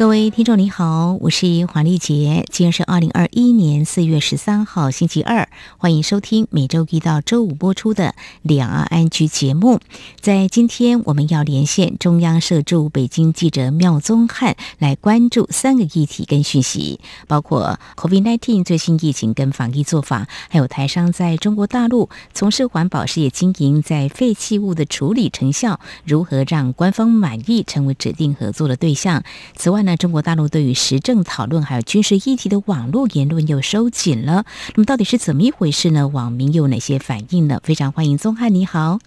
[0.00, 5.46] 各位听众你好，我是黄丽杰，今天是二零二一年四月十三号星期二，
[5.76, 8.04] 欢迎收听每周一到周五播出的
[8.40, 9.78] 《两岸安居》节目。
[10.18, 29.22] 在今天，我们要连线中央社驻北京记者妙宗翰来关注三个议题跟讯息，包括 COVID-19 最新疫情跟防疫做法，还有台商在中国大陆从事环保事业经营，在废弃物的处理成效如何让官方满意，成为指定合作的对象。
[29.54, 34.44] 此外呢，那中国大陆对于时政讨论还有军事议题的网络言论又收紧了，
[34.76, 36.06] 那么到底是怎么一回事呢？
[36.06, 37.58] 网民又有哪些反应呢？
[37.64, 39.00] 非常欢迎宗翰，你好。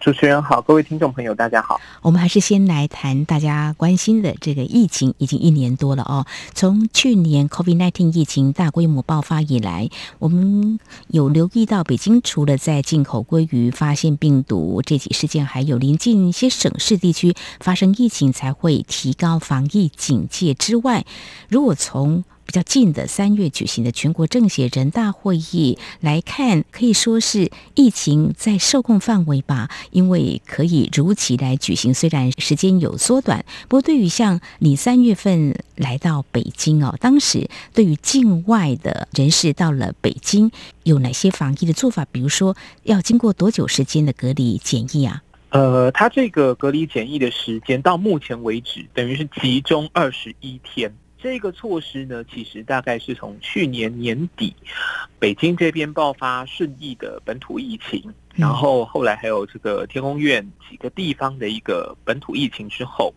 [0.00, 1.78] 主持人好，各位听众朋友，大家好。
[2.00, 6.24] 我们还是先来谈大家关心的这个疫情，已经一年多了哦。
[6.54, 21.04] 从去年 COVID-19 疫情大规模爆发以来，我们有留意到北京除了在进口鲑鱼发现病毒这起事件，还有临近一些省市地区发生疫情才会提高防疫警戒之外，
[21.50, 31.94] 如果从比较近的三月举行的全国政协人大会议来看，可以说是疫情在受控范围吧，因为可以如期来举行。
[31.94, 40.50] 虽然时间有缩短，不过对于像你三月份来到北京哦，当时对于境外的人士到了北京
[40.82, 42.04] 有哪些防疫的做法？
[42.10, 45.22] 比如说要经过多久时间的隔离检疫啊？
[45.50, 50.92] 呃，他这个隔离检疫的时间到目前为止等于是集中二十一天。
[51.22, 54.54] 这个措施呢，其实大概是从去年年底，
[55.18, 58.02] 北京这边爆发顺义的本土疫情，
[58.34, 63.12] 然后后来还有这个天宫院几个地方的一个本土疫情之后，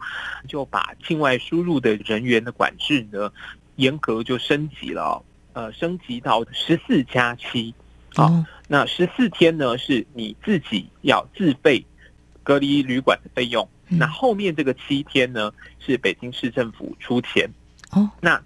[0.50, 3.32] 就把境外输入的人员的管制呢，
[3.78, 7.74] 严格就升级了，呃，升级到十四加七，
[8.14, 8.30] 好，
[8.68, 11.86] 那十四天呢是你自己要自费
[12.44, 17.50] 隔离旅馆的费用，那后面这个七天呢是北京市政府出钱。
[17.96, 18.42] 哦，那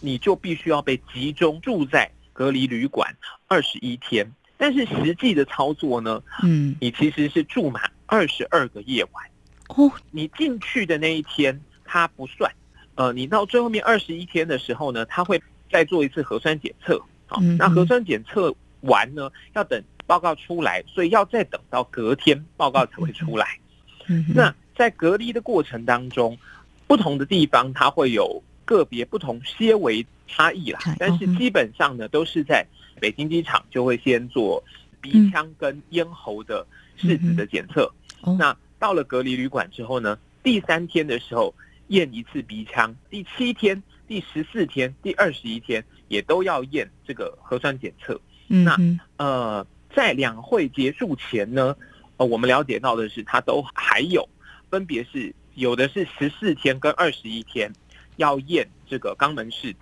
[0.00, 3.14] 你就必须要被集中住在隔离旅馆
[3.46, 9.24] 二十一天，但是实际的操作呢，嗯，你其实是住满二十二个夜晚。
[9.68, 12.50] 哦，你进去的那一天它不算，
[12.94, 17.00] 呃，你到最后面二十一天的时候呢，他会再做一次核酸检测。
[17.26, 23.58] 好，那核酸检测完呢，要等报告出来，所以要再等到隔天报告才会出来。
[24.06, 26.38] 嗯，那在隔离的过程当中，
[26.86, 28.42] 不同的地方它会有。
[28.66, 32.66] 个别不同些微差异啦，但是基本上呢，都是在
[33.00, 34.62] 北京机场就会先做
[35.00, 36.66] 鼻腔跟咽喉的
[36.96, 37.90] 试纸的检测。
[38.38, 41.54] 那到了隔离旅馆之后呢，第三天的时候
[41.88, 48.20] 验一次鼻腔，第七天、第十四天、第二十一天也都要验这个核酸检测。
[48.48, 48.76] 那
[49.16, 51.76] 呃，在两会结束前呢，
[52.16, 54.28] 呃，我们了解到的是，它都还有
[54.70, 57.72] 分别是有的是十四天跟二十一天。
[58.16, 59.78] 要验这个肛门试纸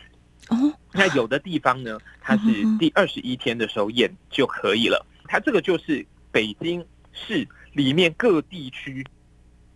[0.49, 5.05] 哦，那有的地方呢，它是第二十一天的时候验就可以了。
[5.25, 9.05] 它这个就是北京市里面各地区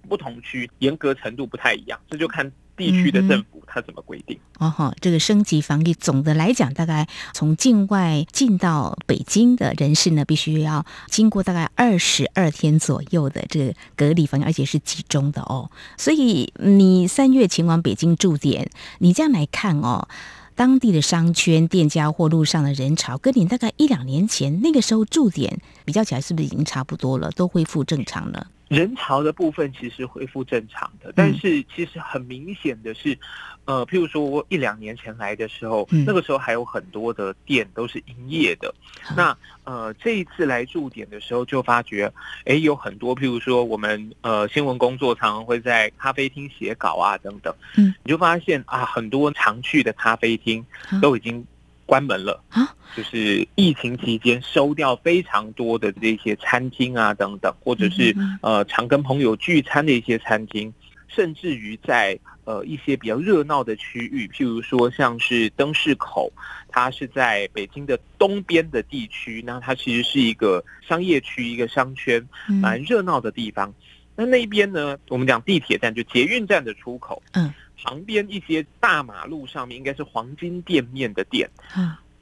[0.08, 2.52] 不同区严格程度不太一样，这就看。
[2.78, 4.38] 地区的政府它怎么规定？
[4.58, 15.70] 哦哈，这个升级防疫，总的来讲，大概从境外进到北京的人士呢，必须要经过大概二十二天左右的这个隔离防疫，而且是集中的哦。
[15.98, 20.08] 所以你三月前往北京驻点，你这样来看哦，
[20.54, 27.30] 当地的商圈、店家或路上的人潮，跟你大概一两年前那个时候驻点比较起来，是不是已经差不多了？
[27.32, 28.48] 都恢复正常了？
[28.68, 33.18] 人潮的部分其实恢复正常的，但是其实很明显的是，
[33.64, 38.74] 呃，譬如说我一两年前来的时候，那个时候还有很多的店都是营业的。
[39.16, 42.12] 那呃，这一次来驻点的时候，就发觉，
[42.44, 50.64] 哎，有很多譬如说我们呃新闻工作常常会在咖啡厅写稿啊等等，嗯，你就发现啊，很多常去的咖啡厅
[51.00, 51.44] 都已经。
[51.88, 52.68] 关门了啊！
[52.94, 60.70] 就是疫情期间收掉非常多的这些餐厅啊等等，或者是呃常跟朋友聚餐的一些餐厅，
[61.08, 66.30] 甚至于在呃一些比较热闹的区域，譬如说像是灯市口，
[66.68, 73.72] 它是在北京的东边的地区，那它其实是一个商业区，一个商圈，蛮热闹的地方。
[74.14, 77.50] 那那边呢，我们讲地铁站就捷运站的出口，嗯。
[77.82, 81.48] 旁边一些大马路上面应该是黄金店面的店，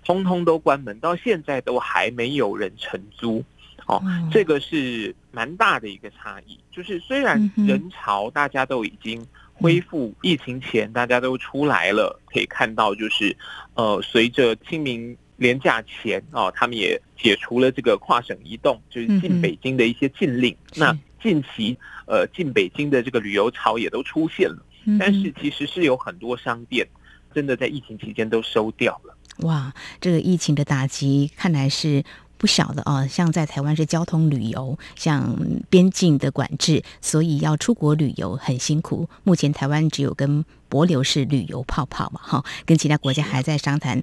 [0.05, 3.43] 通通都关门，到现在都还没有人承租。
[3.87, 6.59] 哦，这个是蛮大的一个差异。
[6.73, 9.25] 就是虽然人潮大家都已经
[9.55, 13.37] 恢复疫情前大家都出来了，可以看到就是，
[13.75, 20.57] 呃，随着清明连假前哦，他们也解除了这个跨省移动，就是进北京的一些禁令。
[20.75, 24.59] 那近期呃进北京的这个旅游潮也都出现了，
[24.99, 26.87] 但是其实是有很多商店
[27.35, 29.17] 真的在疫情期间都收掉了。
[29.47, 32.05] 哇，这个疫情的打击看来是。
[32.39, 35.39] 不小的啊，像在台湾是交通旅游，像
[35.71, 39.09] 边境的管制，所以要出国旅游很辛苦。
[39.25, 44.03] 目前台湾只有跟帛琉是旅游泡泡嘛，哈，跟其他国家还在商谈。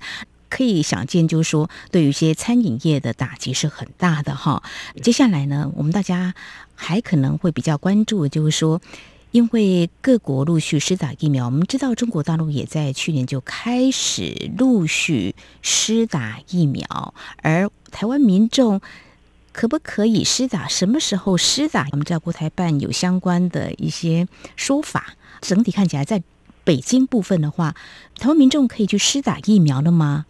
[0.50, 4.64] 可以想见，就是说对于一些餐饮业的打击是很大的哈。
[5.04, 6.34] 接下来呢，我们大家
[6.74, 8.82] 还可能会比较关注，就是说。
[9.34, 15.34] 因为各国陆续施打疫苗，我们知道中国大陆也在去年就开始陆续
[15.64, 18.80] 施打疫苗，而台湾民众
[19.52, 20.68] 可不可以施打？
[20.68, 21.88] 什么时候施打？
[21.94, 25.16] 我们知道国台办有相关的一些说法。
[25.42, 26.22] 整体看起来，在
[26.64, 27.76] 北京部分的话，
[28.20, 30.28] 台湾民众可以去施打疫苗了吗？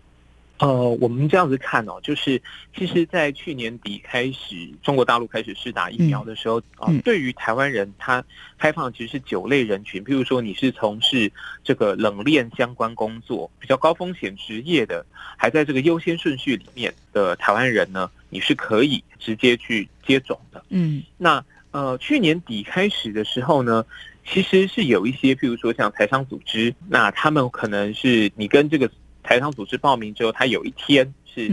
[0.63, 2.41] 呃，我们这样子看哦，就是
[2.73, 8.23] 其实，在去年底开始，中国大陆开始试打疫苗的时候，啊、嗯呃，对于台湾人，他
[8.57, 11.29] 开放其实是九类人群，譬如说你是从事
[11.65, 15.05] 这个冷链相关工作、比较高风险职业的，
[15.35, 20.63] 还在这个优先顺序里面的台湾人呢，你是可以直接去接种的。
[20.69, 23.85] 嗯，那呃，去年底开始的时候呢，
[24.25, 28.89] 其实是有一些，譬如说像台商组织，那他们可能是你跟这个。
[29.23, 31.49] 台商组织报名之后，他有一天是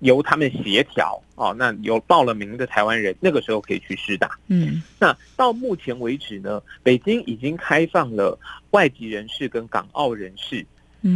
[0.00, 1.54] 由他们协调哦。
[1.56, 4.36] 那有报了名的台湾人，那个时候可以去施打。
[4.48, 8.38] 嗯，那到目前为止呢，北京已经开放了
[8.72, 10.66] 外籍人士跟港澳人士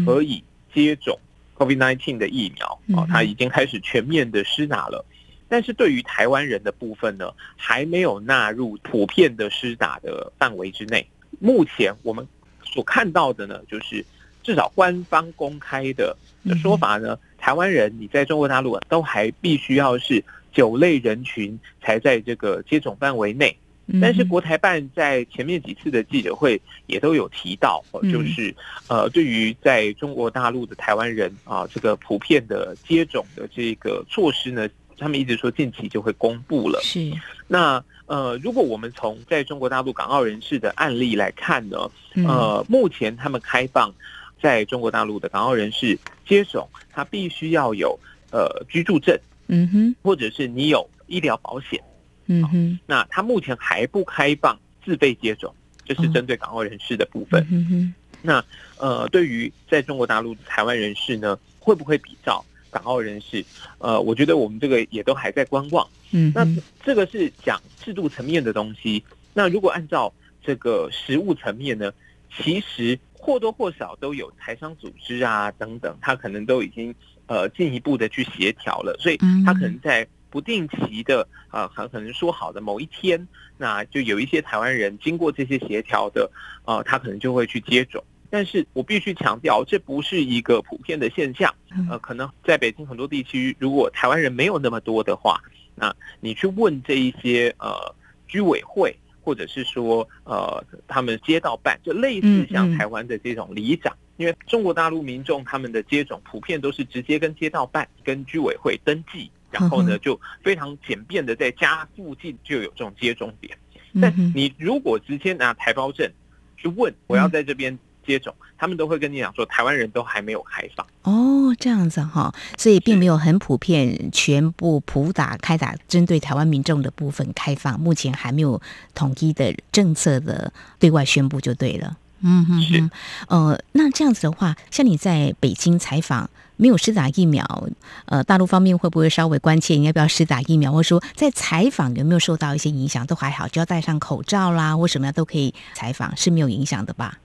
[0.05, 0.43] 可以
[0.73, 1.19] 接种
[1.57, 5.05] COVID-19 的疫苗哦，他已经开始全面的施打了。
[5.49, 11.05] 但是对于台湾人的部分呢，还没有纳入普遍的施打的范围之内。
[11.41, 12.27] 目前我们
[12.65, 14.05] 所看到的呢，就是。
[14.47, 16.17] 至少官方公开的
[16.63, 20.23] 说法呢，台湾人你在中国大陆都还必须要是
[20.53, 23.57] 九类人群才在这个接种范围内。
[24.01, 28.55] 但是国台办在前面几次的记者会也都有提到，就是
[28.87, 36.79] 呃，对于在中国大陆的台湾人啊，这个普遍的接种的这个措施呢，他们一直说近期就会公布了。
[36.85, 37.11] 是
[37.49, 37.83] 那。
[38.09, 43.93] 呃，如果我们从在中国大陆港澳人士的案例来看呢，呃，目前他们开放
[44.41, 47.99] 在中国大陆的港澳人士接种，他必须要有
[48.31, 49.19] 呃居住证，
[49.49, 51.83] 嗯哼，或者是你有医疗保险，
[52.27, 55.55] 嗯哼，那他目前还不开放自费接种，
[55.85, 58.45] 就是针对港澳人士的部分，嗯哼，那
[58.79, 62.45] 呃，对于在中国大陆的台湾人士呢，会不会比照？
[62.69, 63.43] 港澳人士，
[63.79, 65.89] 呃，我觉得我们这个也都还在观望。
[66.11, 66.47] 嗯，那
[66.85, 69.03] 这个是讲制度层面的东西。
[69.33, 70.13] 那如果按照
[70.43, 71.91] 这个实务层面呢，
[72.37, 76.95] 其实或多或少都有台商组织啊等等，他可能都已经
[77.27, 83.27] 呃进一步的去协调了，所以他可能在不定期的啊，很可能说好的某一天，
[83.59, 86.31] 那就有一些台湾人经过这些协调的，
[86.67, 88.01] 呃，他可能就会去接种。
[88.31, 91.53] 但是我必须强调，这不是一个普遍的现象。
[91.91, 95.41] 呃，可能在北京很多地区，如果台湾人没有那么多的话，
[95.75, 97.93] 那你去问这一些呃
[98.29, 98.97] 居委会，
[99.27, 113.59] 或者是说呃他们街道办，就类似像台湾的这种里长，因为中国大陆民众他们的接种普遍都是直接跟街道办、跟居委会登记，然后呢就非常简便的在家附近就有这种接种点。
[114.01, 116.09] 但你如果直接拿台胞证
[116.57, 117.77] 去问，我要在这边。
[118.07, 128.61] 接种，他们都会跟你讲说，台湾人都还没有开放哦，这样子哈，所以并没有很普遍，全部普打开打，针对台湾民众的部分开放，目前还没有
[128.95, 131.97] 统一的政策的对外宣布就对了。
[132.23, 132.91] 嗯嗯嗯
[133.29, 137.69] 呃，那这样子的话，像你在北京采访，没有施打疫苗，
[138.07, 143.07] 呃，大陆方面会不会稍微关切你要不要施打疫苗，或者说在采访有没有受到一些影响？
[143.07, 147.19] 都还好，只要戴上口罩啦，或什么样都可以采访，是没有影响的吧？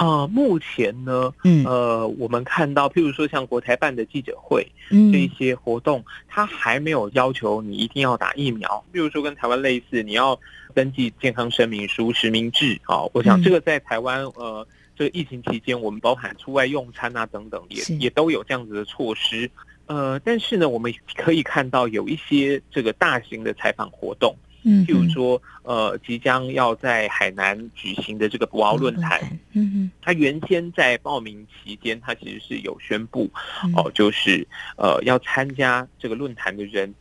[0.00, 8.82] 啊、呃，目前呢，嗯，呃，我们看到，譬如说像国台办的记者会，嗯，这一些活动，它还没有要求你一定要打疫苗。
[8.94, 10.40] 譬如说跟台湾类似，你要
[10.72, 13.02] 登记健康声明书、实名制啊。
[13.12, 14.66] 我想这个在台湾，呃，
[14.96, 19.50] 这个疫情期间，我们包含出外用餐啊等等，也也都有这样子的措施。
[19.84, 24.34] 呃，但是呢，我们可以看到有一些这个大型的采访活动。
[24.62, 29.20] 嗯，譬如说，呃，即将要在海南举行的这个博鳌论坛，
[29.52, 33.30] 嗯嗯，他原先在报名期间，他其实是有宣布，
[33.74, 36.94] 哦，就是呃，要参加这个论坛的人，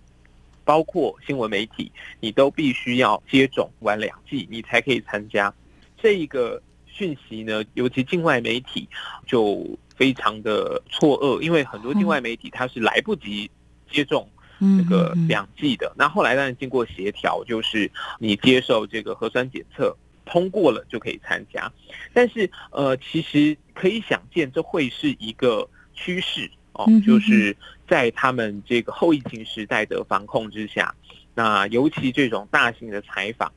[0.64, 5.54] 包括新闻媒体，你都必须要接种完两剂，你才可以参加。
[6.02, 8.88] 这一个讯息呢，尤其境外媒体
[9.28, 13.50] 就非常的错愕，因为很多境外媒体它是来不及
[13.92, 15.92] 接种这个两剂的。
[15.98, 17.90] 那后来当然经过协调，就是
[18.20, 21.72] 你接受这个核酸检测通过了就可以参加。
[22.14, 27.56] 但是呃，其实可以想见，这会是一个趋势哦，就是
[27.88, 30.94] 在他们这个后疫情时代的防控之下，
[31.34, 33.52] 那尤其这种大型的采访，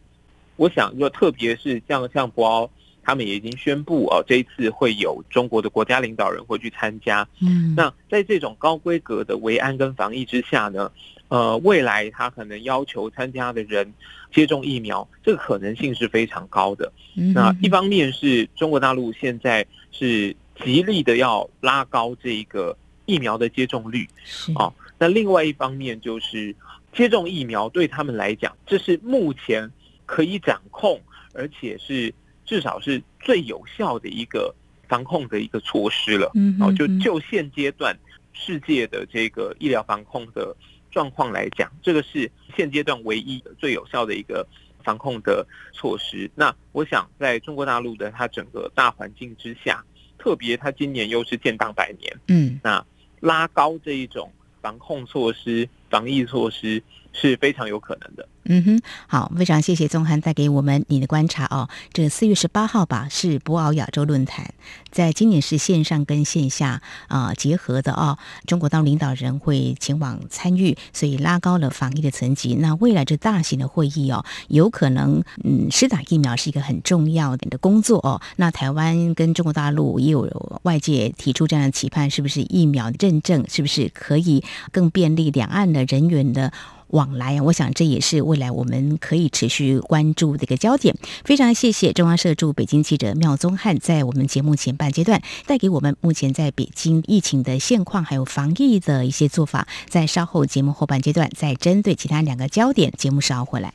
[0.57, 2.71] 我想就，特别是像像博鳌。
[3.05, 7.27] 他们也已经宣布哦，这一次会有中国的国家领导人会去参加。
[7.41, 10.91] 嗯，那在这种高规格的维安跟防疫之下呢，
[11.29, 13.93] 呃，未来他可能要求参加的人
[14.33, 16.93] 接种疫苗，这个可能性是非常高的。
[17.35, 24.09] 那一方面是中国大陆现在是极力的要拉高这个疫苗的接种率，
[24.55, 26.55] 啊，那另外一方面就是
[26.93, 29.71] 接种疫苗对他们来讲，这是目前
[30.07, 31.01] 可以掌控，
[31.35, 32.15] 而且是。
[32.53, 34.55] 至少是最有效的一个
[34.87, 36.31] 防控的一个措施了。
[36.35, 37.97] 嗯，哦，就就现阶段
[38.35, 40.55] 世界的这个医疗防控的
[40.91, 44.47] 状况来讲，这个是现阶段唯一最有效的一个
[44.85, 46.31] 防控的措施。
[46.35, 49.83] 那我想，在中国大陆的它整个大环境之下，
[50.19, 52.85] 特别它今年又是建党百年，嗯，那
[53.21, 54.31] 拉高这一种
[54.61, 56.83] 防控措施、防疫措施
[57.13, 58.27] 是非常有可能的。
[58.45, 61.69] 嗯哼，好，非常谢谢宗翰带给我们你的观察哦。
[61.93, 64.53] 这四月十八号吧，是博鳌亚洲论坛，
[64.91, 68.19] 在今年是线上跟线下啊、结合的哦。
[68.45, 72.57] 中国大陆领导人会前往参与，所以拉高了防疫的层级。
[72.57, 78.21] 那未来这大型的会议哦，有可能嗯，施打疫苗是一个很重要的工作哦。
[78.35, 86.53] 那台湾跟中国大陆也有外界提出这样的期盼，是不是疫苗认证是不是可以更便利两岸的人员的
[86.89, 90.95] 往来啊，我想这也是未来我们可以持续关注的一个焦点。
[91.25, 99.67] 非常谢谢中央社驻北京记者妙宗汉在我们节目前半阶段带给我们目前在北京疫情的现况，还有防疫的一些做法。
[99.89, 103.73] 在稍后节目后半阶段，再针对其他两个焦点，节目稍回来。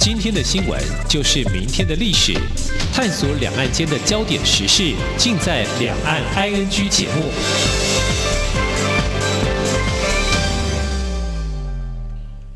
[0.00, 2.32] 今天的新闻就是明天的历史，
[3.00, 7.30] 探索两岸间的焦点时事，尽在《两岸 ING》节目。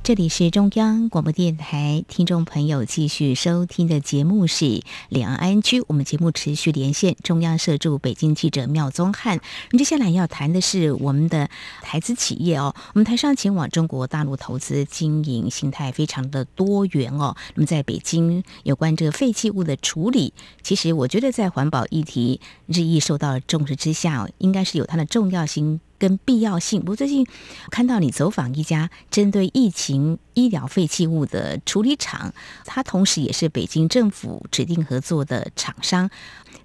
[0.04, 4.64] 这里是中央广播电台，听众朋友继续收听的节目是
[5.08, 9.38] 《两岸 ING》，我们节目持续连线中央社驻北京记者妙宗翰。
[9.78, 11.48] 接下来要谈的是我们的
[11.82, 17.36] 台资企业哦，我们台商前往中国大陆投资经营形态非常的多元哦。
[17.54, 25.78] 那么在北京有关这个废弃物的处理，其实我觉得在环保议题日益受到重视之下，应该是有它的重要性。
[26.02, 26.80] 跟必要性。
[26.80, 27.24] 不过最近
[27.70, 36.10] 看到你走访一家针对疫情医疗废弃物的处理厂，它同时也是北京政府指定合作的厂商。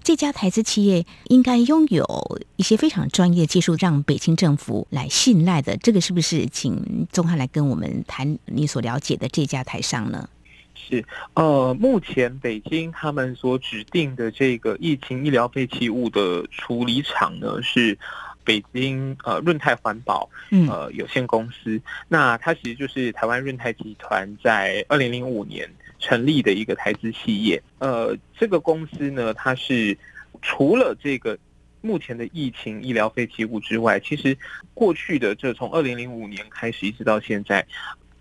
[0.02, 5.76] 这家台资企业应该拥有一些非常专业技术，让北京政府来信赖的。
[5.76, 6.46] 这个是不是？
[6.50, 10.28] 请宗翰来跟我们谈你所了解的这家台商呢？
[10.74, 11.04] 是，
[11.34, 17.96] 呃，目前北京他们所指定的这个疫情医疗废弃物的处理厂呢是。
[18.44, 20.28] 北京呃润泰环保
[20.68, 25.68] 呃有限公司，嗯、那它其实就是台湾润泰集团在二零零五年
[25.98, 27.62] 成立的一个台资企业。
[27.78, 29.96] 呃，这个公司呢，它是
[30.40, 31.38] 除了这个
[31.80, 34.36] 目前的疫情医疗废弃物之外，其实
[34.74, 37.66] 过去的这从二零零五年开始一直到现在，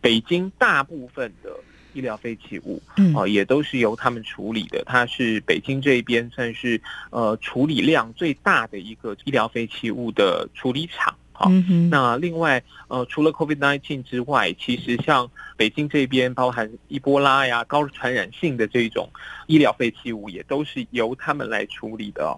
[0.01, 1.49] 北京大部分的。
[1.97, 4.83] 医疗废弃物，嗯啊，也都是由他们处理的。
[4.85, 11.15] 它是北京这边算是呃处理量最大的一个医疗废弃物的处理厂。
[11.31, 11.49] 好，
[11.89, 19.09] 那另外呃，除了 COVID-19 之外，其实像北京这边包含伊波拉呀、高传染性的这种
[19.47, 22.37] 医疗废弃物，也都是由他们来处理的哦。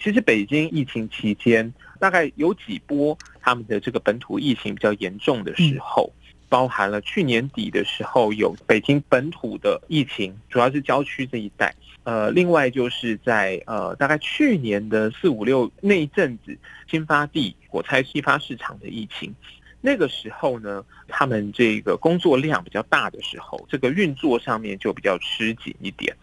[0.00, 6.12] 其实北京疫情期间，大概有几波他们的这个本土疫情比较严重的时候。
[6.48, 11.74] 包含了去年底的时候有北京本土的疫情，主要是郊区这一带。
[12.04, 16.56] 呃，另外就是在呃大概去年的四五六那一阵子，
[16.88, 19.34] 新发地火菜批发市场的疫情，
[19.80, 26.14] 那个时候呢，他们这个工作量比较大的时候，这个运作上面就比较吃紧一点。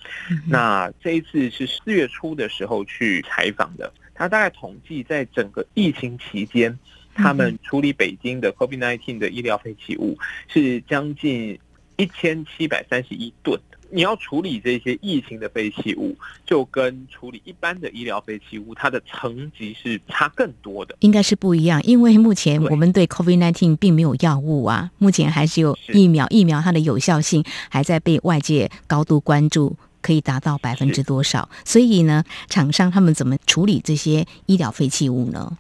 [0.48, 6.80] 那这一次是四月初的时候去采访的，他大概统计在整个疫情期间。
[7.14, 10.18] 他们处理北京的 COVID-19 的医疗废弃物
[10.48, 11.58] 是将近
[11.98, 13.60] 一千七百三十一吨，
[13.92, 20.96] 你要处理这些疫情的废弃物，就跟处理一般的医疗废弃物，它的层级是差更多的。
[21.02, 31.48] 应该是不一样，因为目前我们对 COVID-19 并没有药物啊，目前还是有疫苗，疫苗它的有效性还在被外界高度关注，可以达到百分之多少？
[31.64, 35.56] 所以呢，厂商他们怎么处理这些医疗废弃物呢？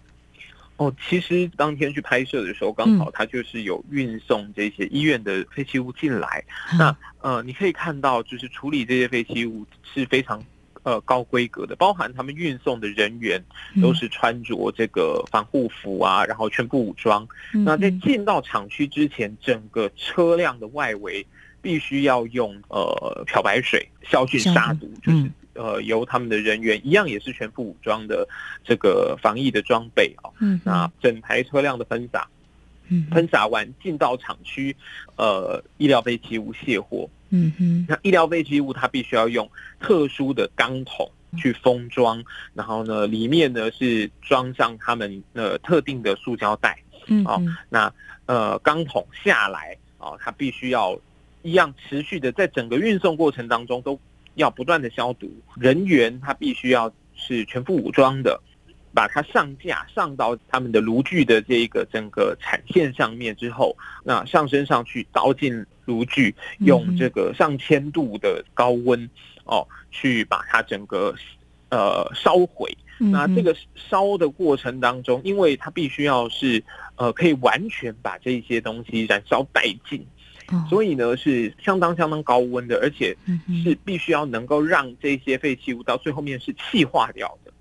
[0.84, 6.44] 哦，其实当天去拍摄的时候，刚好他就是有运送这些医院的废弃物进来。
[6.72, 10.44] 嗯、那呃，你可以看到，就是处理这些废弃物是非常
[10.84, 13.42] 呃高规格的，包含他们运送的人员
[13.82, 17.26] 都是穿着这个防护服啊，然后全部武装。
[17.54, 21.26] 嗯、那在进到厂区之前，整个车辆的外围
[21.62, 25.32] 必须要用呃漂白水消菌杀毒，就是。
[25.56, 28.28] 嗯呃，由他们的人员一样也是全副武装的
[28.64, 32.28] 这个防疫的装备啊、哦，嗯，那整台车辆的喷洒，
[32.90, 34.76] 嗯，喷洒完进到厂区，
[35.16, 39.48] 呃，医疗废弃物卸货，嗯哼，那医疗废弃物它必须要用
[39.80, 41.08] 特殊的钢桶
[41.38, 42.24] 去封装，
[42.56, 47.94] 然后呢，里面呢是装上他们呃特定的塑胶袋，嗯，哦，那
[48.26, 51.00] 呃钢桶下来啊、哦，它必须要
[51.44, 54.00] 一样持续的在整个运送过程当中都。
[54.36, 58.42] 要不断的消毒，人员他必须要是全副武装的，
[58.94, 69.10] 把它上架上到他们的炉具的这个整个产线上面之后，那上升上去倒进炉具，用这个上千度的高温
[69.46, 71.14] 哦，去把它整个
[71.70, 72.76] 呃烧毁。
[73.00, 76.64] 那这个烧的过程当中，因为它必须要是
[76.96, 80.06] 呃可以完全把这些东西燃烧殆尽。
[80.70, 83.16] 所以呢，是相当相当高温的，而且
[83.64, 87.52] 是必须要能够让这些废弃物到最后面是气化掉的。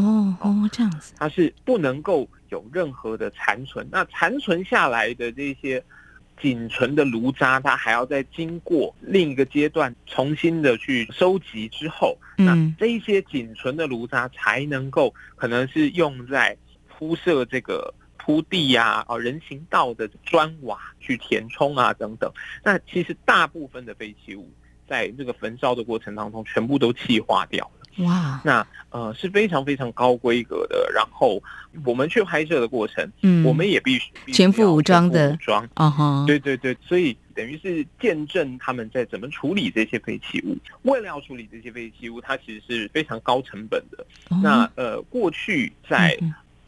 [0.00, 3.86] 哦哦，这样子，它是不能够有任何的残存。
[3.90, 5.82] 那残存下来的这些
[6.40, 16.56] 仅存的炉渣，它还要再经过另一个阶段重新的去收集之后，那这一些仅存的炉渣才能够可能是用在
[16.88, 17.92] 铺设这个。
[18.28, 22.30] 铺地呀，啊，人行道的砖瓦去填充啊，等等。
[22.62, 24.52] 那其实大部分的废弃物，
[24.86, 28.04] 在这个焚烧的过程当中，全部都气化掉了。
[28.04, 30.92] 哇，那呃是非常非常高规格的。
[30.94, 31.42] 然后
[31.86, 35.66] 我们去拍摄的过程，嗯，我们也必须全副武装的，武装。
[35.72, 40.54] 啊哈，对对对，所以等于是见证他们在怎么处理这些废弃物。
[40.82, 44.06] 为了要处理这些废弃物，它其实是非常高成本的。
[44.42, 46.14] 那呃，过去在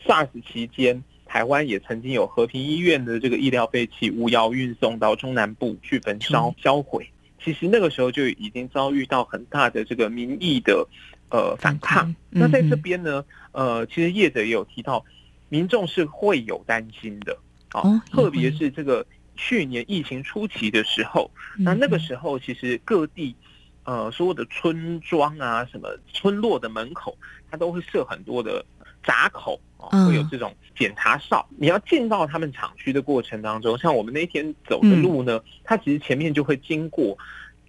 [0.07, 1.05] SARS 期间。
[1.31, 7.09] 台湾也曾经有和平医院的这个医疗废弃物要运送到中南部去焚烧销毁，
[7.40, 10.85] 其实那个时候就已经遭遇到很大的这个民意的
[11.31, 12.12] 呃反抗。
[12.31, 15.05] 那在这边呢，呃，其实业者也有提到，
[15.49, 17.38] 民众是会有担心的
[17.71, 23.37] 啊，特别是这个去年疫情初期的时候，那那个时候其实各地
[23.85, 27.16] 呃所有的村庄啊，什么村落的门口，
[27.49, 28.66] 它都会设很多的
[29.05, 29.61] 闸口。
[29.88, 37.16] 会有这种检查哨，你要进到他们厂区的过程当中，像我们那天走的路呢，它其实前面就会经过，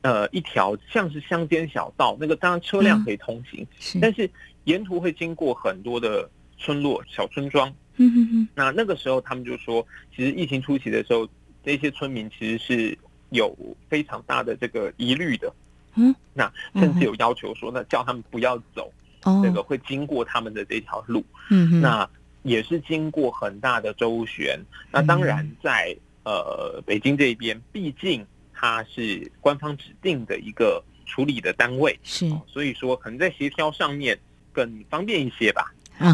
[0.01, 3.65] 呃，一条像是乡间小道，那个当然车辆可以通行，
[4.01, 4.29] 但是
[4.65, 7.71] 沿途会经过很多的村落、小村庄。
[7.97, 8.47] 嗯哼哼。
[8.55, 11.27] 那那个时候他们就说，其实疫情初期的时候，
[11.63, 12.97] 那些村民其实是
[13.29, 13.55] 有
[13.89, 15.53] 非常大的这个疑虑的。
[15.95, 16.15] 嗯。
[16.33, 18.91] 那甚至有要求说，那叫他们不要走。
[19.23, 22.09] 哦，这个会经过他们的这条路，嗯，那
[22.43, 24.59] 也是经过很大的周旋。
[24.91, 34.17] 那当然在呃北京这边，毕竟它是官方指定的一个处理的单位，是，所以说可能在协调上面
[34.51, 35.73] 更方便一些吧。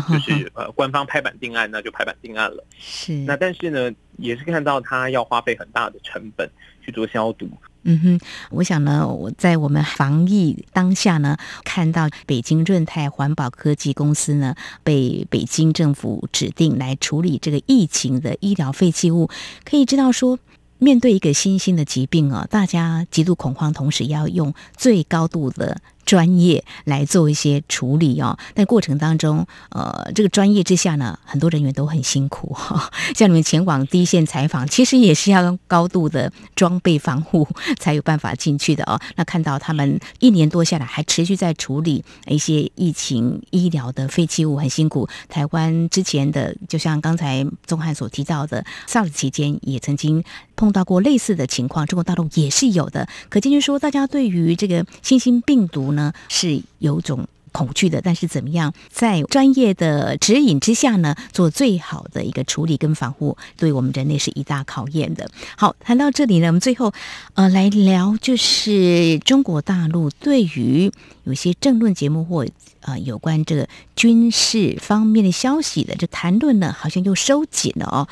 [0.10, 2.62] 就是呃官方拍板定案，那就拍板定案了。
[2.78, 6.50] 是，那但是呢，也是看到它要花费很大的成本
[6.84, 7.50] 去做消毒。
[7.90, 14.54] 嗯哼，我想呢，我在我们防疫当下呢，看到北京润泰环保科技公司呢，
[14.84, 19.30] 被北京政府指定来处理这个疫情的医疗废弃物，
[19.64, 20.38] 可以知道说，
[20.80, 25.80] 面对一个新兴的疾病啊，大家极度恐慌，同时要用最高度的。
[26.08, 32.89] 专业来做一些处理哦，但过程当中，呃，这个专业之下呢，很多人员都很辛苦哈。
[33.13, 37.46] 像你们前往第一线采访，其实也是要高度的装备防护
[37.78, 38.98] 才有办法进去的哦。
[39.17, 45.10] 那看到他们一年多下来，还持续在处理一些疫情医疗的废弃物，很辛苦。
[45.28, 50.24] 台湾之前的，就像刚才宗汉所提到的，SARS 期间也曾经
[50.58, 53.08] 碰到过类似的情况，中国大陆也是有的。
[53.30, 65.30] 可见就是说，大家对于这个新型病毒呢，是有种恐惧的，但是怎么样在专业的指引之下呢，做最好的一个处理跟防护，对我们人类是一大考验的。
[65.56, 66.93] 好，谈到这里呢，我们最后
[67.36, 70.91] 呃来聊，就是中国大陆对于
[71.24, 72.46] 有些政论节目或
[72.82, 78.08] 呃有关这个军事方面的消息的这谈论呢，好像又收紧了哦。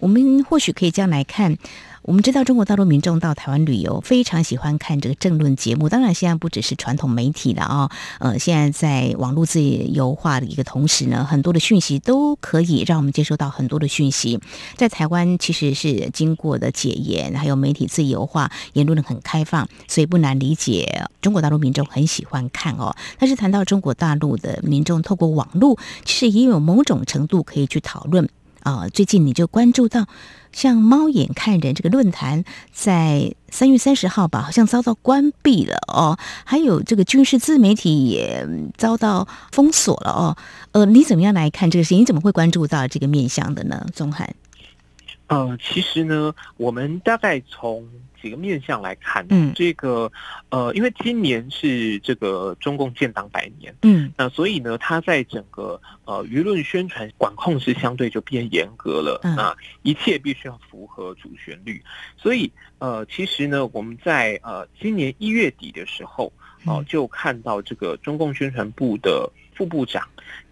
[0.00, 1.56] 我们或许可以这样来看。
[2.08, 5.90] 我们知道中国大陆民众到台湾旅游，非常喜欢看这个政论节目。
[5.90, 14.40] 当然，现在不只是传统媒体了啊，呃，现在在网络自由化的一个同时呢，很多的讯息都可以让我们接收到很多的讯息。
[14.74, 22.96] 在台湾其实是经过的解严，还有媒体自由化，言论很开放，所以不难理解中国大陆民众很喜欢看哦。
[23.18, 28.26] 但是谈到中国大陆的民众透过网络，其实也有某种程度可以去讨论。
[28.60, 30.06] 啊、最近你就关注到，
[30.52, 36.18] 像猫眼看人这个论坛，在三月三十号吧，好像遭到关闭了哦。
[36.44, 40.36] 还有这个军事自媒体也遭到封锁了哦。
[40.72, 42.00] 呃，你怎么样来看这个事情？
[42.00, 43.86] 你怎么会关注到这个面向的呢？
[43.94, 44.34] 宗翰？
[45.28, 47.88] 呃，其实呢，我们大概从。
[48.20, 50.10] 几个面向来看，嗯，这个
[50.48, 61.80] 呃，因为今年是这个中共建党百年，嗯，那所以呢，它在整个呃舆论宣传管控是相对就变严格了，嗯，那一切必须要符合主旋律，
[62.16, 66.24] 所以呃，其实呢，我们在呃今年一月底的时候，
[66.64, 70.04] 哦、呃，就看到这个中共宣传部的副部长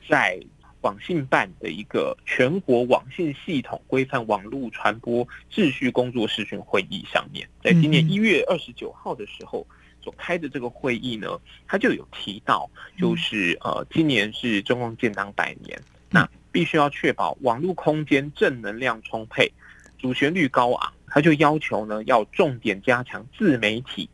[0.09, 0.41] 在。
[0.87, 9.67] 网信办的一个全国网信系统规范网络传播秩序工作视讯会议上面，在今年一月二十九号的时候
[10.01, 15.77] 所开的这个会议呢，他就有提到，就是呃，今年是中共建党百年，
[16.09, 19.53] 那必须要确保网络空间正能量充沛，
[19.99, 24.09] 主旋律高昂，他就要求呢要重点加强自媒体。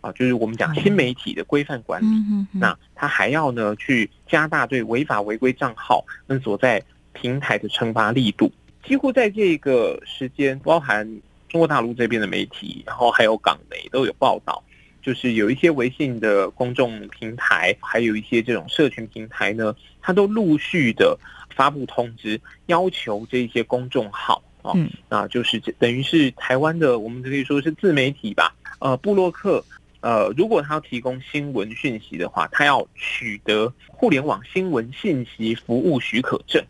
[0.00, 6.80] 啊，就是我们讲新媒体的规范管理，嗯、那他还要呢去加大对违法违规账号跟所在
[7.12, 8.52] 平台的惩罚力度。
[8.84, 11.04] 几乎在这个时间，包含
[11.48, 14.62] 中国大陆这边的媒体，然后还有港媒都有报道，
[15.02, 21.18] 就是有一些微信的公众平台，还有一些这种社群平台呢，它都陆续的
[21.56, 24.72] 发布通知，要求这些公众号啊，
[25.08, 29.64] 那就是等于是台湾的，我们可以说是自媒体吧，呃，部落客。
[30.00, 36.64] 呃，如果他要提供新闻讯息的话，他要取得互联网新闻信息服务许可证，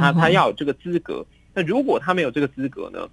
[0.00, 1.24] 他他要有这个资格。
[1.52, 3.08] 那如果他没有这个资格呢，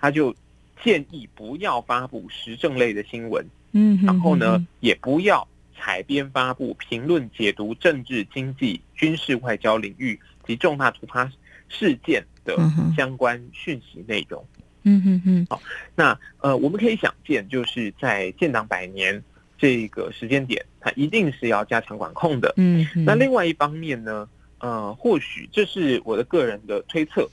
[0.00, 0.34] 他就
[0.82, 5.46] 建议不要发布时政类的新闻，嗯，然后呢，也不要
[5.78, 11.30] 采编发布评论解读政治、经济、军事、外交领域及重大突发
[11.68, 12.56] 事件的
[12.96, 14.44] 相关讯息内容。
[14.84, 15.60] 嗯哼哼，好，
[15.94, 19.22] 那呃，我们可以想见，就是在建党百年
[19.56, 22.52] 这个时间点，它一定是要加强管控的。
[22.58, 27.26] 嗯，那另外一方面呢，呃，或许这是我的个人的推测。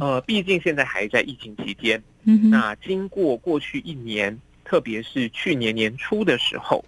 [0.00, 2.02] 呃，毕竟现在还在疫情期间。
[2.24, 6.84] 嗯，那经过过去一年，特别是去年年初的时候，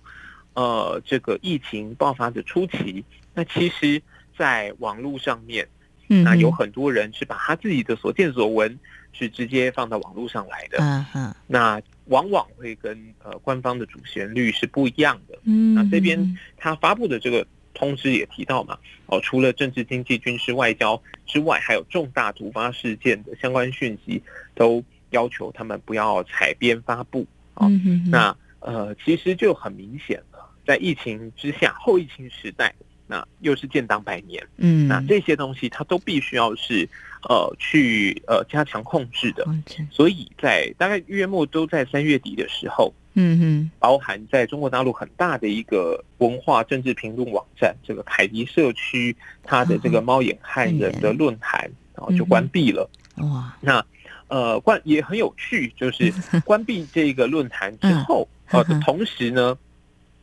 [0.55, 4.03] 呃，这个疫情爆发的初期，那其实，
[4.37, 5.69] 在网络上面，
[6.09, 8.77] 那有很多人是把他自己的所见所闻。
[9.13, 24.23] 是直接放到网络上来的，嗯嗯，那往往会跟呃官方的主旋律是不一样的，嗯，那这边他发布的这个通知也提到嘛，哦，除了政治、经济、军事、外交之外，还有重大突发事件的相关讯息，
[24.55, 27.71] 都要求他们不要采编发布，哦，
[28.11, 32.75] 那呃，其实就很明显了，在疫情之下，后疫情时代。
[33.13, 36.89] 那又是建党百年，嗯，那这些东西它都必须要是
[37.29, 39.47] 呃去呃加强控制的，
[39.91, 52.89] 所以在大概月末都在三月底的时候，嗯嗯，包含在中国大陆很大的一个文化政治评论网站这个凯迪社区，它的这个猫眼汉人的论坛，然后就关闭了。
[53.17, 53.85] 哇，那
[54.29, 56.13] 呃关也很有趣，就是
[56.45, 59.57] 关闭这个论坛之后，呃同时呢。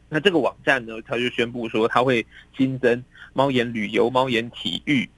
[0.10, 5.10] 那这个网站呢，他就宣布说，他会新增猫眼旅游、猫眼体育、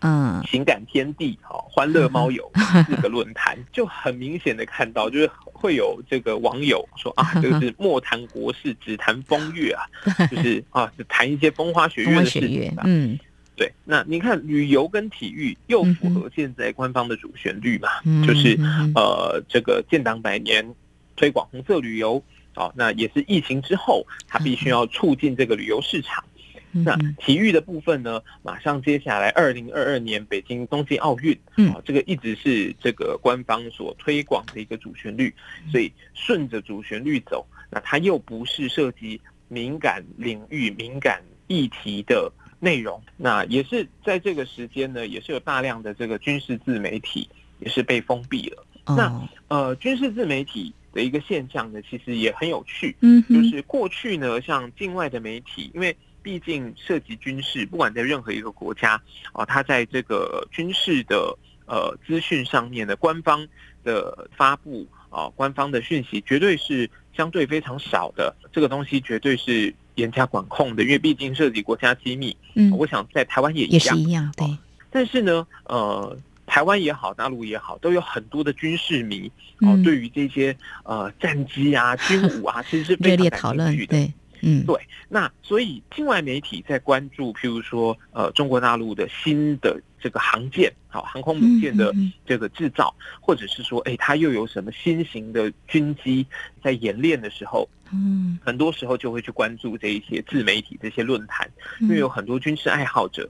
[0.00, 2.50] 嗯，情感天地、好欢乐猫友
[2.86, 9.82] 四个论坛，就很明显的看到，就是会有这个网友说啊， 这个是莫谈国事，只谈风月啊，
[10.30, 12.84] 就是啊，就谈一些风花雪月的事情吧。
[12.86, 13.18] 嗯，
[13.56, 13.72] 对。
[13.84, 17.88] 那你看，旅游跟体育又符合现在官方的主旋律嘛？
[18.26, 18.58] 就是
[18.94, 20.74] 呃，这个建党百年，
[21.16, 22.22] 推广红色旅游。
[22.54, 26.24] 哦，那也是疫情之后，它必须要促进这个旅游市场。
[26.72, 35.32] 嗯、那体育的部分呢，马上接下来二零二二年北京冬季奥运，嗯、哦，这个一直是这个官方所推广的一个主旋律，
[35.70, 43.00] 所以顺着主旋律走，那它又不是涉及敏感领域、敏感议题的内容。
[43.16, 47.28] 那也是在这个时间呢，也是有大量的这个军事自媒体
[47.60, 48.64] 也是被封闭了。
[48.84, 48.96] Oh.
[48.96, 52.96] 那呃，军事自媒体的一个现象呢，其实也很有趣。
[53.00, 55.94] 嗯，就是过去呢，像境外的媒体，因为
[56.28, 59.00] 毕竟涉及军事，不管在任何一个国家
[59.32, 63.48] 啊，它在这个军事的呃资讯上面的官方
[63.82, 68.36] 的发布啊，官方的讯息绝对是相对非常少的。
[68.52, 72.36] 这个东西绝对是严加管控的，因为毕竟涉及国家机密。
[72.54, 74.46] 嗯，我想在台湾也一样，也是一样，对。
[74.90, 76.14] 但是呢，呃，
[76.44, 84.12] 台湾也好，大陆也好，都有很多的军事迷哦，对于这些呃战机啊、军武啊， 其实是非常感兴趣的。
[84.40, 84.50] 对。
[84.50, 96.26] 嗯，对，那所以境外媒体在关注，譬如说，呃，中国大陆的新的这个航舰，好，航空母舰的这个制造，或者是说，哎，它又有什么新型的军机
[96.62, 103.28] 在演练的时候，嗯，很多时候就会去关注这一些自媒体这些论坛，因为有很多军事爱好者，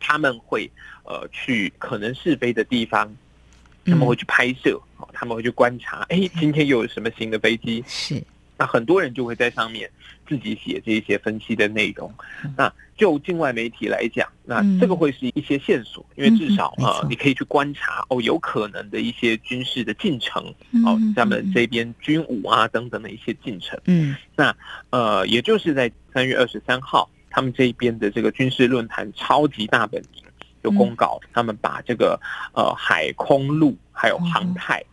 [0.00, 0.70] 他们会
[1.04, 3.14] 呃去可能是飞的地方，
[3.84, 7.84] 他们会去拍摄，哦，他们会去观察，哎，今天又有什么新的飞机？
[7.86, 8.22] 是。
[8.56, 9.90] 那很多人就会在上面
[10.28, 12.12] 自己写这些分析的内容。
[12.56, 20.42] 那就境外媒体来讲，那这个会是一些线索，因为至少啊，你可以去观察哦，有可能的一些军事的进程
[20.84, 23.80] 哦，他们这边军武啊等等的一些进程。
[23.86, 24.54] 嗯，那
[24.90, 30.22] 呃，也就是在三月二十三号，他们这边的这个军事论坛超级大本营
[30.62, 32.20] 就公告，他们把这个
[32.54, 34.84] 呃海空陆还有航太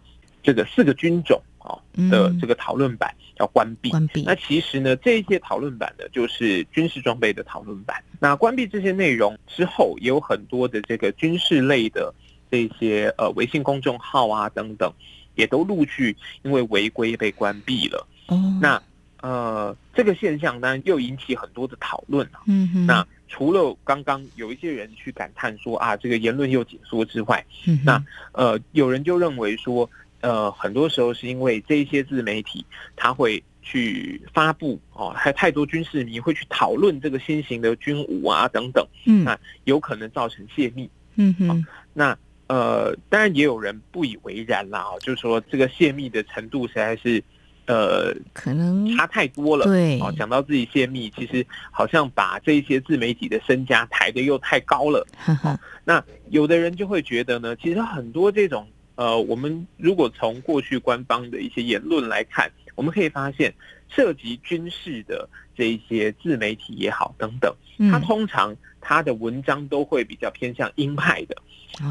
[0.41, 1.39] 这个四个军种
[1.73, 3.13] 啊的这个讨论版。
[3.39, 3.89] 要关闭。
[3.89, 4.23] 关闭。
[4.23, 8.03] 那其实呢，这些讨论版呢，就是军事装备的讨论版。
[8.19, 12.13] 那关闭这些内容之后，也有很多的这个军事类的
[12.51, 14.91] 这些呃微信公众号啊等等，
[15.36, 18.05] 也都陆续因为违规被关闭了。
[18.27, 18.38] 哦。
[18.62, 18.84] 那
[19.21, 22.41] 呃，这个现象当然又引起很多的讨论啊。
[22.45, 22.86] 嗯哼。
[22.86, 28.03] 那除了刚刚有一些人去感叹说啊，这个言论又紧缩之外，嗯，那
[28.34, 29.89] 呃，有人就认为说。
[30.21, 47.23] 呃，很多时候是因为这一些自媒体，他会去发布哦，还有太多军事迷会去讨论这个新型的军武啊等等，嗯，那有可能造成泄密，嗯哼，哦、那呃，当然也有人不以为然啦，就是说这个泄密的程度实在是
[47.67, 58.67] 呃，可能差太多了，对，哦，讲到自己泄密，其实好像把这一些自媒体的身家抬得又太高了，哈哈、哦，那有的人就会觉得呢，其实很多这种。
[59.00, 63.54] 呃，我们如果从过去官方的一些言论来看，我们可以发现，
[63.88, 67.56] 涉及军事的这一些自媒体也好，等等，
[67.90, 71.38] 它通常它的文章都会比较偏向鹰派的。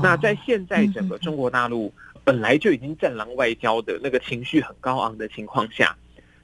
[0.02, 1.90] 那在现在整个中国大陆
[2.24, 5.96] 本来就已经战狼外交的那个情绪很高昂的情况下，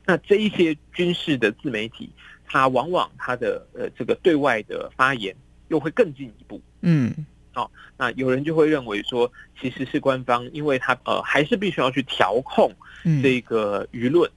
[0.07, 2.09] 那这一些军事的自媒体，
[2.46, 5.37] 它往往它的呃这个对外的发言
[5.68, 6.59] 又会更进一步。
[6.81, 7.14] 嗯。
[7.54, 12.72] 哦，那有人就会认为说，其实是官方，因为他呃还是必须要去调控
[13.22, 14.30] 这个舆论，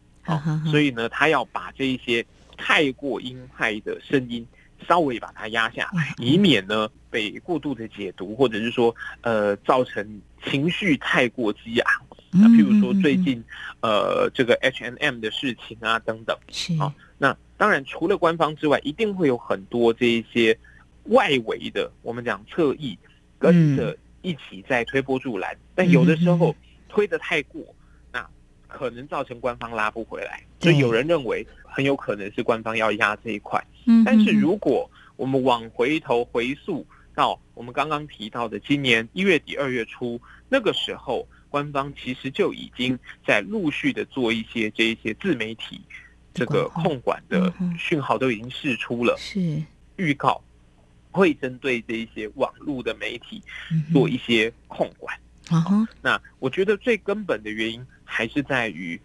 [0.70, 2.26] 所以呢，他要把这一些
[2.56, 4.46] 太过鹰派的声音
[4.88, 12.02] 稍微把它压下来，以免呢被过度的解读，或者是说呃造成情绪太过激昂。
[12.30, 13.44] 那譬如说最近
[13.82, 16.74] 呃这个 H&M 的事情啊等等，是。
[16.74, 20.56] 啊、哦，那当然除了官方之外，一定会有很多这一些
[21.10, 22.98] 外围的，我们讲侧翼。
[23.40, 26.56] 跟着一起在推波助澜，但有的时候
[26.90, 27.62] 推得太过，
[28.12, 28.28] 那
[28.68, 30.42] 可能造成官方拉不回来。
[30.60, 33.64] 所以有人认为很有可能是官方要压这一块。
[34.04, 45.80] 但是如果我们往回头回溯到我们刚刚提到的今年一月底二月初，那个时候官方其实就已经在陆续的做一些这一些自媒体
[46.34, 49.62] 这个控管的讯号都已经释出了，是
[49.98, 50.42] 预告。
[51.18, 53.42] 会针对这一些网络的媒体
[53.92, 55.20] 做一些控管。
[55.50, 59.02] 好，那我觉得最根本的原因还是在于，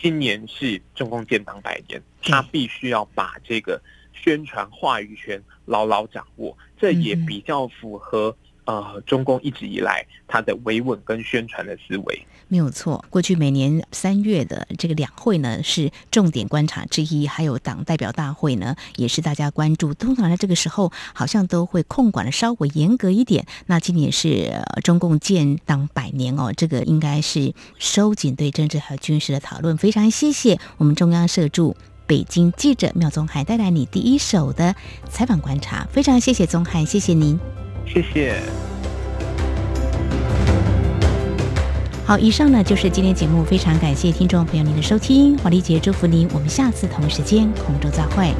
[0.00, 3.78] 今年是中共建党百年，他必须要把这个
[4.14, 8.34] 宣传话语权牢牢掌握，这也比较符合。
[8.64, 13.04] 呃，中共一直以来它的维稳跟宣传的思维没有错。
[13.10, 19.94] 过去每年三月的这个两会呢，是重点观察之一，还有党代表大会呢，也是大家关注。
[19.94, 23.46] 通常在这个时候，好像都会控管的稍微严格一点。
[23.66, 29.76] 那今年是中共建党百年哦，这个应该是收紧对政治和军事的讨论。
[29.76, 31.74] 非常谢谢我们中央社驻
[32.06, 34.74] 北京记者苗宗海带来你第一手的
[35.08, 37.40] 采访观察，非常谢谢宗海，谢谢您。
[37.86, 38.36] 谢谢。
[42.04, 48.34] 好，以上呢就是今天节目，非常感谢听众朋友您的收听，华丽姐祝福您，我们下次同一时间空中再会。